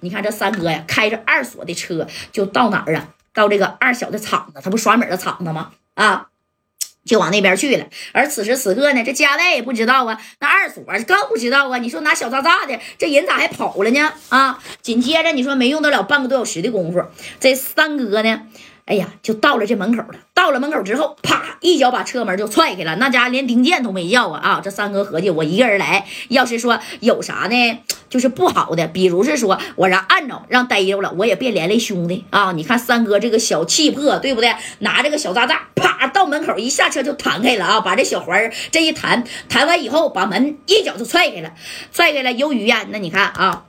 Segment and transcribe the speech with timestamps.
[0.00, 3.08] 你看这三哥呀，开着二锁的车就到哪儿啊？
[3.32, 5.72] 到这个二小的厂子，他不刷米的厂子吗？
[5.94, 6.28] 啊，
[7.04, 7.86] 就往那边去了。
[8.12, 11.76] 而此时此刻呢，这家代也不知道啊，那二锁更不知道啊。
[11.78, 14.12] 你说拿小渣渣的，这人咋还跑了呢？
[14.30, 17.04] 啊，紧接着你说没用得了半个多小时的功夫，
[17.38, 18.46] 这三哥呢？
[18.86, 20.18] 哎呀，就到了这门口了。
[20.32, 22.94] 到了门口之后，啪一脚把车门就踹开了。
[22.96, 24.40] 那家连丁健都没叫啊！
[24.40, 27.78] 啊，这三哥合计，我一个人来，要是说有啥呢，
[28.08, 32.52] 就是不好的，比如是说我让按着让逮着了，我也别连累兄弟啊！
[32.52, 34.54] 你看三哥这个小气魄，对不对？
[34.78, 37.80] 拿这个小炸弹，啪到门口一下车就弹开了啊！
[37.80, 41.50] 把这小环这一弹，弹完以后把门一脚就踹开了，
[41.92, 42.30] 踹开了。
[42.30, 43.64] 由于呀，那你看啊。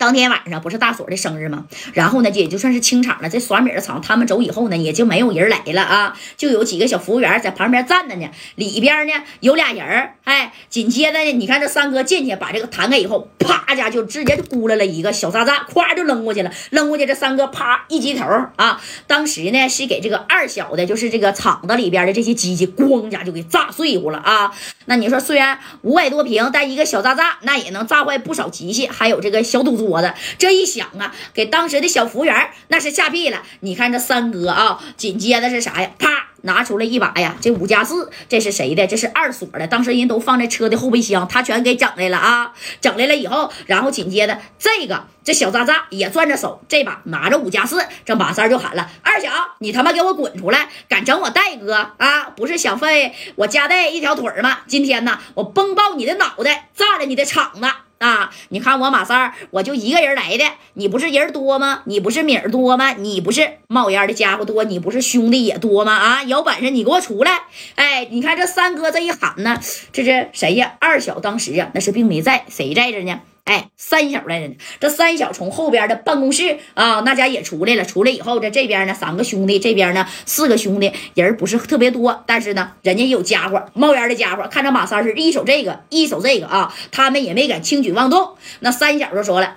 [0.00, 1.66] 当天晚上不是大锁的生日吗？
[1.92, 3.28] 然后呢，也就算是清场了。
[3.28, 8.26] 这耍米的厂他们走以后呢，也就没有人来了啊，就有几个小服务员在旁边站着呢。
[8.54, 16.50] 里边呢有俩人哎，紧接着呢，你看这三哥进去把这个弹开以后，啪家就直接就咕来了一个小炸炸，咵就扔过去了。
[16.70, 18.24] 扔过去，这三哥啪一击头
[18.56, 24.50] 啊，当时呢是给这个二小的，就是这个厂子里边的这些机器，咣家就给炸碎乎了啊。
[24.86, 29.89] 那你说虽然五百多平，但一个小炸炸那也能炸坏不少机器，还有这个小赌桌。
[29.90, 33.42] 我的这一响啊，给当时的小服务员那是吓屁了。
[33.60, 35.90] 你看这三哥啊，紧接着是啥呀？
[35.98, 38.86] 啪，拿出来一把呀，这五加四，这是谁的？
[38.86, 39.66] 这是二锁的。
[39.66, 42.52] 当时人都放在车的后备箱，他全给整来了啊！
[42.80, 50.68] 整来了以后，然后紧接着这个这小渣渣也攥着手，这把拿着五加四，这马三就喊了：“二小，你他妈给我滚出来！
[50.88, 52.30] 敢整我戴哥啊？
[52.36, 54.60] 不是想废我家带一条腿吗？
[54.66, 57.68] 今天呢，我崩爆你的脑袋，炸了你的场子！”
[58.00, 58.30] 啊！
[58.48, 60.44] 你看我马三儿，我就一个人来的。
[60.72, 61.82] 你不是人多吗？
[61.84, 62.92] 你不是米儿多吗？
[62.94, 64.64] 你不是冒烟的家伙多？
[64.64, 65.92] 你不是兄弟也多吗？
[65.92, 66.22] 啊！
[66.22, 67.42] 有本事你给我出来！
[67.74, 69.60] 哎，你看这三哥这一喊呢，
[69.92, 70.76] 这是谁呀？
[70.80, 73.20] 二小当时呀，那是并没在，谁在这呢？
[73.50, 74.54] 哎，三小来着呢。
[74.78, 77.84] 这三小从后边的办公室啊，那家也出来了。
[77.84, 84.46] 出来以后，这这边呢，三个兄弟，这边呢，四个兄弟，人不是特别多，但是呢，人家有家伙，冒烟的家伙。
[84.48, 88.36] 看着马三是一手这个，一手这个啊，他们也没敢轻举妄动。
[88.60, 89.56] 那三小就说了：“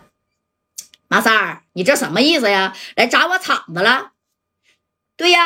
[1.07, 2.73] 马三儿，你这什么意思呀？
[2.95, 4.13] 来砸我厂子了？
[5.15, 5.41] 对呀，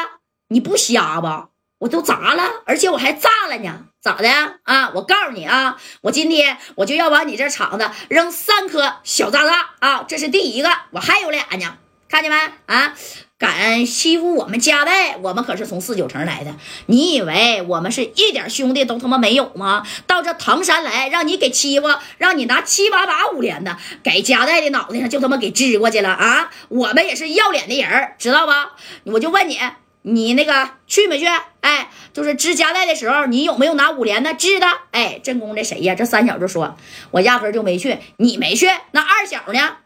[0.47, 1.49] 你不瞎吧？
[1.79, 4.29] 我都砸了，而且我还炸了呢。”咋的
[4.63, 4.89] 啊？
[4.95, 10.05] 我告诉你啊，我今天我就要往你这厂子扔三颗小炸弹啊！
[10.07, 12.37] 这是第一个，我还有俩呢，看见没
[12.67, 12.93] 啊？
[13.37, 16.55] 敢欺负我们家代，我们可是从四九城来的。
[16.85, 19.85] 你以为我们是一点兄弟都他妈没有吗？
[20.07, 21.87] 到这唐山来，让你给欺负，
[22.17, 26.49] 让你拿七八把五连的给家代的脑袋上就他妈给支过去了啊！
[26.69, 28.71] 我们也是要脸的人，知道吧？
[29.03, 29.59] 我就问你。
[30.03, 31.25] 你那个去没去？
[31.61, 34.33] 哎，就是支家代的时候，你有没有拿五连呢？
[34.33, 34.67] 支的。
[34.91, 35.95] 哎，正宫这谁呀？
[35.95, 36.77] 这三小就说，
[37.11, 37.99] 我压根就没去。
[38.17, 39.77] 你没去，那二小呢？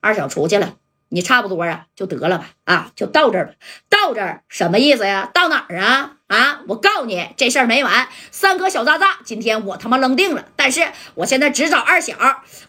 [0.00, 0.74] 二小出去了。
[1.08, 2.50] 你差不多啊，就得了吧。
[2.64, 3.52] 啊，就到这儿吧。
[3.90, 5.28] 到这儿什么意思呀？
[5.34, 6.12] 到哪儿啊？
[6.28, 8.08] 啊，我告诉你，这事儿没完。
[8.30, 10.46] 三颗小渣渣，今天我他妈扔定了。
[10.56, 12.16] 但是我现在只找二小，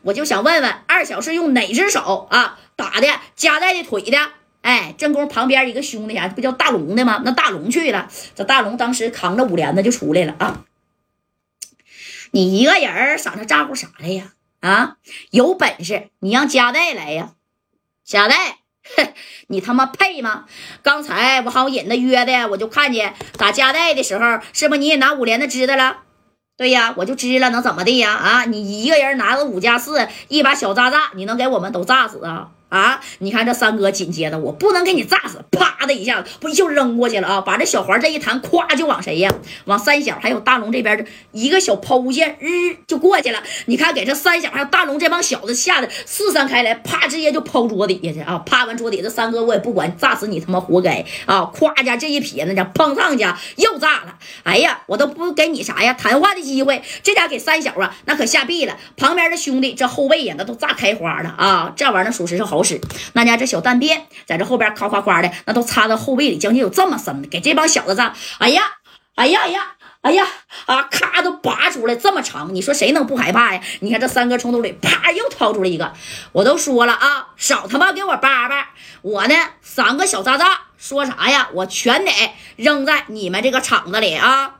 [0.01, 4.17] 我就想问问，二小是用哪只手啊打的家代的腿的？
[4.63, 7.21] 哎，正宫旁边一个兄弟呀，不叫大龙的吗？
[7.25, 10.63] 那大龙去了，这大龙当时扛着五连子就出来了啊！
[12.31, 14.33] 你一个人上这咋呼啥来呀？
[14.61, 14.95] 啊，
[15.31, 17.33] 有本事你让加代来呀！
[18.05, 18.59] 加代，
[19.47, 20.45] 你他妈配吗？
[20.81, 25.97] 刚才我好引的约的，我就看见打加代的时候，是不是你也拿五连子支的了？
[26.55, 28.13] 对呀，我就支了，能怎么的呀？
[28.13, 32.51] 啊，你一个人拿个五加四，一把小炸炸，你能给我们都炸死啊？
[32.73, 32.99] 啊！
[33.19, 37.41] 你看这三哥紧接着，我不能给你炸死，啪的一下子，不就扔过去了啊！
[37.41, 39.31] 把这小环这一弹，咵就往谁呀？
[39.65, 43.43] 往三小还有大龙这边的一个小抛物线，日就过去了。
[43.67, 48.41] 你看给这三小还有大龙这帮小子吓得四散开来，啪直接就抛桌底下去啊！
[48.43, 51.41] 趴完桌底，这三哥我也不管，炸死你他妈活该啊！
[51.53, 54.15] 咵家这一撇，那家砰上家又炸了。
[54.41, 58.75] 哎呀，我都不给你啥呀谈话的机会，这家给三小啊，那可吓毙了。
[58.97, 61.71] 旁边的兄弟这后背呀，那都炸开花了啊！
[61.75, 62.62] 这玩意儿属实是好。
[62.63, 62.79] 是
[63.13, 68.13] 那家这小弹片在这后边夸夸夸的，那都插到后背里，将近有这么深，给这帮小子炸！
[68.37, 68.63] 哎呀，
[69.15, 69.71] 哎呀哎呀，
[70.01, 70.27] 哎呀
[70.65, 70.83] 啊！
[70.83, 73.61] 咔都拔出来这么长，你说谁能不害怕呀？
[73.81, 75.93] 你看这三哥从兜里啪又掏出来一个，
[76.31, 78.69] 我都说了啊，少他妈给我叭叭！
[79.01, 81.49] 我呢三个小渣渣，说啥呀？
[81.53, 82.11] 我全得
[82.55, 84.55] 扔在你们这个厂子里啊！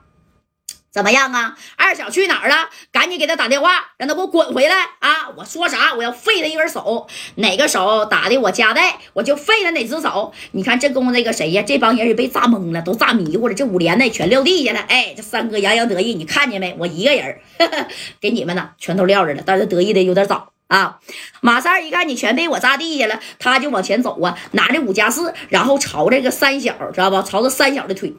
[0.93, 1.57] 怎么样啊？
[1.75, 2.69] 二小去哪儿了？
[2.91, 5.29] 赶紧给他打电话，让他给我滚回来啊！
[5.35, 5.95] 我说啥？
[5.95, 7.07] 我要废他一根手，
[7.37, 10.31] 哪个手打的我夹带，我就废他哪只手。
[10.51, 11.63] 你看这功夫那个谁呀？
[11.65, 13.55] 这帮人也被炸懵了，都炸迷糊了。
[13.55, 14.81] 这五连呢全撂地下了。
[14.81, 16.75] 哎，这三哥洋洋得意，你看见没？
[16.77, 17.39] 我一个人
[18.21, 19.41] 给你们呢，全都撂着了。
[19.43, 20.51] 但是得意的有点早。
[20.67, 20.99] 啊！
[21.41, 27.21] 马三一看你全被我炸地下了，他就往前走啊，拿着五加四，然后朝这个三小，知道不？
[27.21, 28.13] 朝着三小的腿。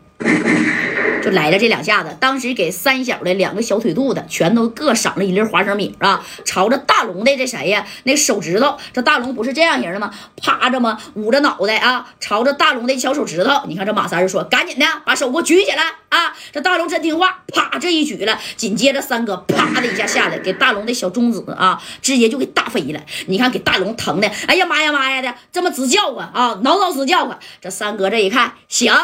[1.22, 6.22] 就来了这两下子，当时给三小的两个小腿肚子全都各赏了一粒花生米啊！
[6.44, 7.86] 朝着大龙的这谁呀？
[8.02, 10.10] 那手指头，这大龙不是这样型的吗？
[10.36, 11.00] 趴着吗？
[11.14, 12.06] 捂着脑袋啊！
[12.20, 23.00] 朝着大龙的小手指头，你看这马三说：“赶紧的，把手给我举起来啊！”这大龙真听话，啪这一举了，紧接着三哥啪的一下下来，给大龙的小中指啊，直接就给打飞了。
[23.28, 27.38] 你看给大龙疼的，哎呀妈呀妈呀的，这么直叫唤啊，挠挠直叫唤。
[27.62, 28.94] 这三哥这一看，行。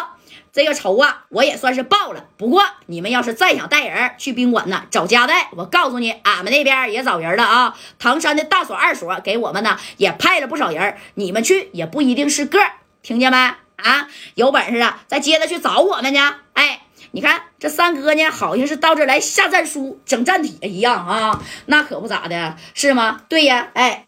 [0.52, 2.24] 这个仇啊，我也算是报了。
[2.36, 7.76] 不过你们要是再想带人去宾馆呢，找家代，我告诉你，俺们那边也找人了啊。
[7.98, 12.58] 唐山的大所、二所给我们呢也派了不少人，你们去也不一定是个，
[13.00, 13.36] 听见没？
[13.76, 16.20] 啊，有本事啊，再接着去找我们去。
[16.54, 16.82] 哎，
[17.12, 21.40] 你看这三哥呢，好像是到这来下战书、整战帖一样啊。
[21.66, 23.20] 那可不咋的，是吗？
[23.28, 24.06] 对呀，哎，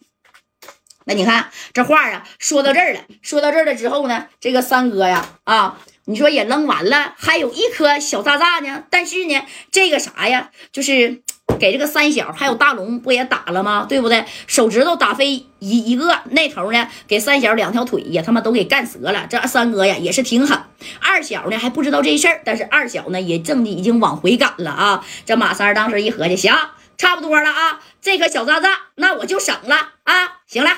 [1.04, 5.78] 那你看这话啊，说到这儿了，说到这儿了之后呢，这个三哥呀，啊。
[6.04, 8.84] 你说也扔完了，还有一颗小炸炸呢。
[8.90, 11.22] 但是呢，这个啥呀，就是
[11.60, 13.86] 给这个三小还有大龙不也打了吗？
[13.88, 14.24] 对不对？
[14.46, 19.26] 手指头打飞一一个，那头呢给三小两条腿也他妈都给干折了。
[19.30, 20.58] 这三哥呀也是挺狠。
[21.00, 25.06] 二小呢还不知道这事儿，但是二小呢也正已经往回赶了啊。
[25.24, 26.52] 这马三当时一合计，行，
[26.98, 30.40] 差不多了啊，这颗小炸炸那我就省了啊。
[30.48, 30.70] 行了。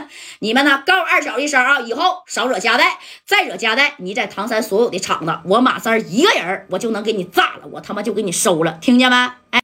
[0.40, 0.82] 你们呢？
[0.86, 9.16] 告诉二小一声啊，以后少惹家带，再惹家带，你在唐山所有的厂子，我马三一个人我就能给你炸了，我他妈就给你收了，听见没？
[9.50, 9.60] 哎。